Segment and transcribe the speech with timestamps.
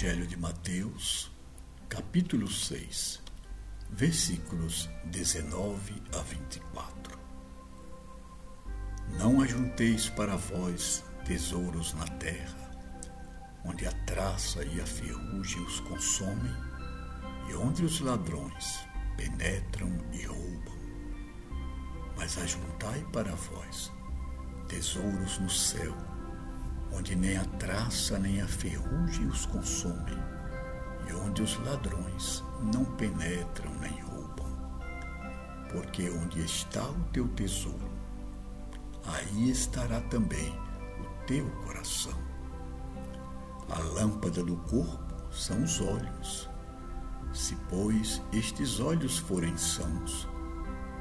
[0.00, 1.30] Evangelho de Mateus,
[1.86, 3.20] capítulo 6,
[3.90, 7.18] versículos 19 a 24.
[9.18, 12.70] Não ajunteis para vós tesouros na terra,
[13.62, 16.56] onde a traça e a ferrugem os consomem,
[17.50, 18.80] e onde os ladrões
[19.18, 20.78] penetram e roubam.
[22.16, 23.92] Mas ajuntai para vós
[24.66, 25.94] tesouros no céu,
[26.92, 30.18] onde nem a traça nem a ferrugem os consomem,
[31.08, 34.46] e onde os ladrões não penetram nem roubam.
[35.70, 37.90] Porque onde está o teu tesouro,
[39.04, 40.52] aí estará também
[41.00, 42.18] o teu coração.
[43.68, 46.50] A lâmpada do corpo são os olhos.
[47.32, 50.28] Se, pois, estes olhos forem sãos,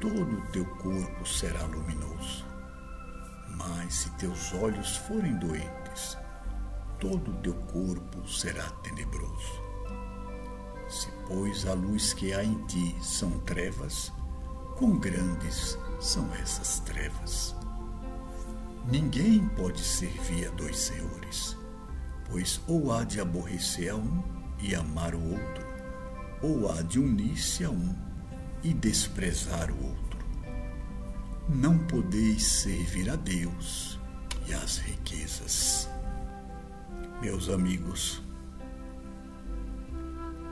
[0.00, 2.53] todo o teu corpo será luminoso.
[3.56, 6.18] Mas se teus olhos forem doentes,
[6.98, 9.62] todo o teu corpo será tenebroso.
[10.88, 14.12] Se, pois, a luz que há em ti são trevas,
[14.76, 17.54] quão grandes são essas trevas?
[18.86, 21.56] Ninguém pode servir a dois senhores,
[22.30, 24.22] pois ou há de aborrecer a um
[24.58, 25.66] e amar o outro,
[26.42, 27.94] ou há de unir-se a um
[28.62, 30.13] e desprezar o outro.
[31.48, 34.00] Não podeis servir a Deus
[34.46, 35.90] e às riquezas.
[37.20, 38.22] Meus amigos,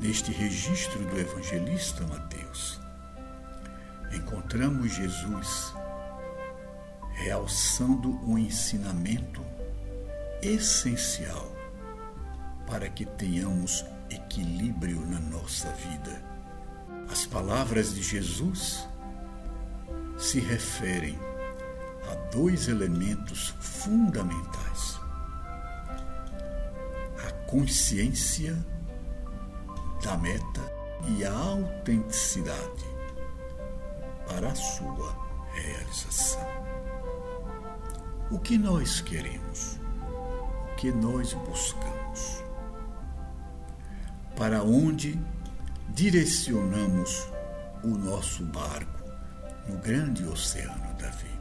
[0.00, 2.80] neste registro do evangelista Mateus,
[4.14, 5.74] encontramos Jesus
[7.14, 9.44] realçando um ensinamento
[10.40, 11.52] essencial
[12.64, 16.22] para que tenhamos equilíbrio na nossa vida.
[17.10, 18.86] As palavras de Jesus
[20.16, 21.18] se referem
[22.10, 24.98] a dois elementos fundamentais:
[27.26, 28.56] a consciência
[30.02, 30.72] da meta
[31.08, 32.84] e a autenticidade
[34.26, 35.16] para a sua
[35.52, 36.46] realização.
[38.30, 39.78] O que nós queremos?
[40.72, 42.42] O que nós buscamos?
[44.36, 45.18] Para onde
[45.90, 47.28] direcionamos
[47.84, 49.05] o nosso barco?
[49.68, 51.36] No grande oceano da vida.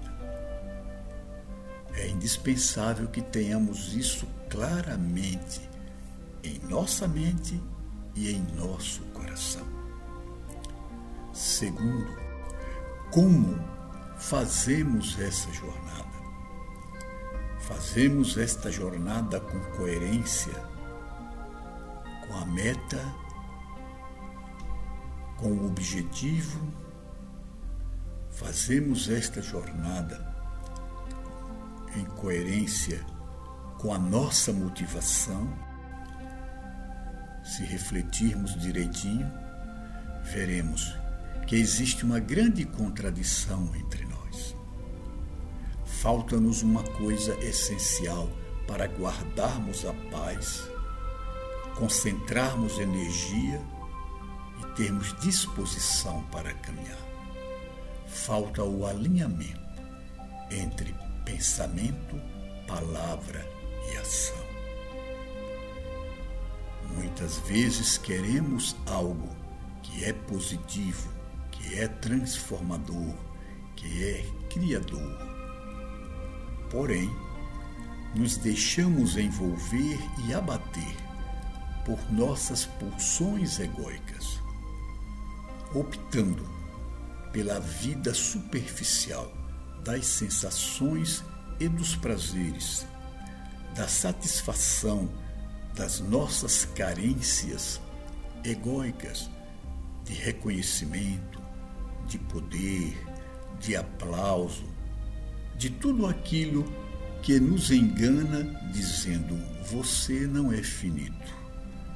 [1.94, 5.62] É indispensável que tenhamos isso claramente
[6.44, 7.62] em nossa mente
[8.16, 9.66] e em nosso coração.
[11.34, 12.18] Segundo,
[13.12, 13.59] como
[14.18, 16.06] fazemos essa jornada?
[17.59, 20.53] Fazemos esta jornada com coerência,
[22.28, 23.02] com a meta,
[25.38, 26.84] com o objetivo
[28.35, 30.19] fazemos esta jornada
[31.96, 33.00] em coerência
[33.78, 35.47] com a nossa motivação,
[37.44, 39.31] se refletirmos direitinho,
[40.24, 40.94] veremos
[41.47, 44.56] que existe uma grande contradição entre nós.
[45.85, 48.29] Falta-nos uma coisa essencial
[48.68, 50.68] para guardarmos a paz,
[51.75, 53.62] concentrarmos energia
[54.62, 57.04] e termos disposição para caminhar
[58.15, 59.59] falta o alinhamento
[60.49, 60.95] entre
[61.25, 62.19] pensamento,
[62.65, 63.45] palavra
[63.91, 64.45] e ação.
[66.95, 69.29] Muitas vezes queremos algo
[69.83, 71.09] que é positivo,
[71.51, 73.13] que é transformador,
[73.75, 75.19] que é criador.
[76.71, 77.09] Porém,
[78.15, 80.95] nos deixamos envolver e abater
[81.85, 84.39] por nossas pulsões egóicas,
[85.73, 86.64] optando
[87.35, 89.29] pela vida superficial
[89.84, 91.22] das sensações
[91.59, 92.88] e dos prazeres,
[93.75, 95.09] da satisfação
[95.75, 97.81] das nossas carências
[98.41, 99.29] egóicas
[100.06, 101.42] de reconhecimento,
[102.07, 102.98] de poder,
[103.59, 104.63] de aplauso,
[105.57, 106.63] de tudo aquilo
[107.21, 109.36] que nos engana dizendo
[109.69, 111.36] você não é finito,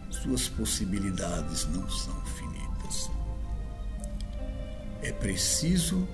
[0.09, 2.48] suas possibilidades não são finitas.
[5.01, 6.07] É preciso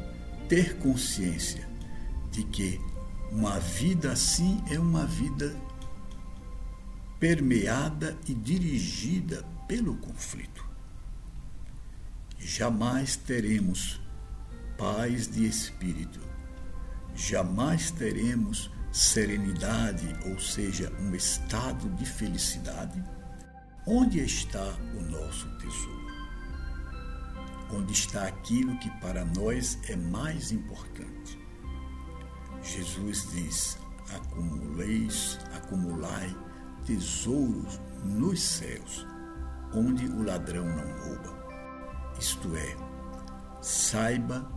[0.48, 1.68] ter consciência
[2.32, 2.80] de que
[3.32, 5.56] uma vida assim é uma vida
[7.20, 10.64] permeada e dirigida pelo conflito.
[12.38, 14.00] Jamais teremos
[14.78, 16.20] paz de espírito,
[17.16, 23.04] jamais teremos serenidade, ou seja, um estado de felicidade,
[23.88, 26.15] onde está o nosso tesouro
[27.72, 31.40] onde está aquilo que para nós é mais importante.
[32.62, 33.78] Jesus diz:
[34.14, 36.36] acumuleis, acumulai
[36.86, 39.06] tesouros nos céus,
[39.74, 41.46] onde o ladrão não rouba.
[42.20, 42.76] Isto é,
[43.62, 44.50] saiba,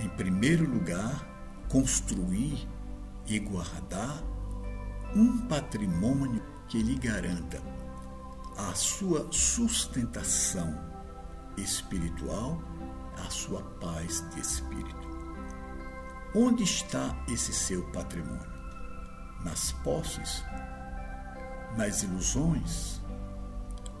[0.00, 1.28] em primeiro lugar,
[1.68, 2.68] construir
[3.26, 4.22] e guardar
[5.14, 7.60] um patrimônio que lhe garanta
[8.56, 10.92] a sua sustentação
[11.56, 12.60] espiritual,
[13.24, 15.08] a sua paz de espírito.
[16.34, 18.50] Onde está esse seu patrimônio?
[19.44, 20.42] Nas posses?
[21.76, 23.00] Nas ilusões?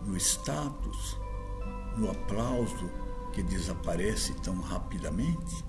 [0.04, 1.18] No status?
[1.96, 2.90] No aplauso
[3.32, 5.64] que desaparece tão rapidamente?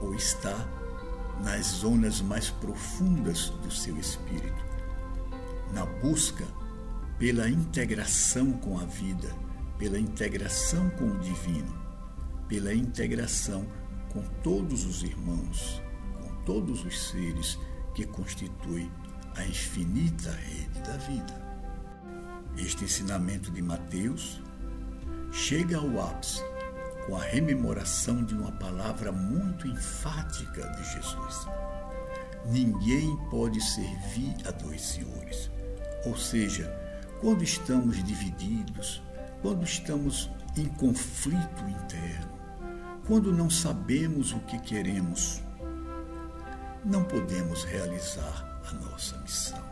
[0.00, 0.56] Ou está
[1.42, 4.64] nas zonas mais profundas do seu espírito,
[5.72, 6.46] na busca
[7.18, 9.34] pela integração com a vida,
[9.80, 11.74] pela integração com o divino,
[12.46, 13.66] pela integração
[14.12, 15.82] com todos os irmãos,
[16.20, 17.58] com todos os seres
[17.94, 18.92] que constituem
[19.36, 21.50] a infinita rede da vida.
[22.58, 24.42] Este ensinamento de Mateus
[25.32, 26.42] chega ao ápice
[27.06, 31.46] com a rememoração de uma palavra muito enfática de Jesus.
[32.44, 35.50] Ninguém pode servir a dois senhores.
[36.04, 36.70] Ou seja,
[37.22, 39.02] quando estamos divididos,
[39.42, 42.30] quando estamos em conflito interno,
[43.06, 45.42] quando não sabemos o que queremos,
[46.84, 49.62] não podemos realizar a nossa missão.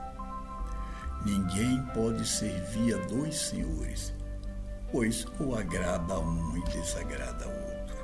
[1.24, 4.14] Ninguém pode servir a dois senhores
[4.90, 7.98] pois ou agrada um e desagrada a outro.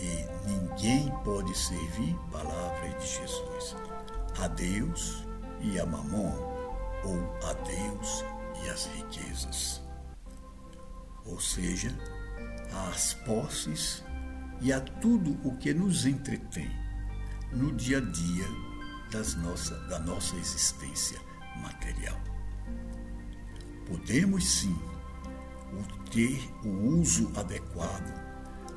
[0.00, 3.76] E ninguém pode servir, palavras de Jesus,
[4.40, 5.24] a Deus
[5.60, 6.34] e a Mamon,
[7.04, 8.24] ou a Deus
[8.64, 9.83] e as riquezas.
[11.24, 11.92] Ou seja,
[12.88, 14.04] às posses
[14.60, 16.70] e a tudo o que nos entretém
[17.52, 18.46] no dia a dia
[19.10, 21.20] das nossa, da nossa existência
[21.60, 22.18] material.
[23.86, 24.76] Podemos sim
[26.10, 28.14] ter o uso adequado,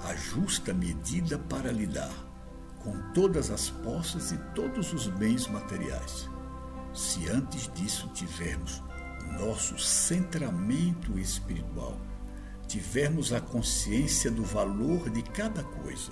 [0.04, 2.14] a justa medida para lidar
[2.80, 6.28] com todas as posses e todos os bens materiais.
[6.94, 8.82] Se antes disso tivermos
[9.40, 12.00] nosso centramento espiritual,
[12.68, 16.12] tivermos a consciência do valor de cada coisa,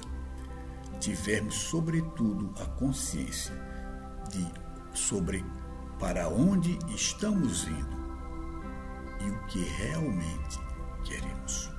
[1.00, 3.54] tivermos sobretudo a consciência
[4.31, 5.44] de sobre
[6.00, 8.06] para onde estamos indo
[9.22, 10.60] e o que realmente
[11.04, 11.69] queremos.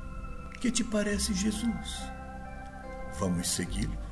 [0.60, 2.02] Que te parece Jesus?
[3.18, 4.05] Vamos segui-lo?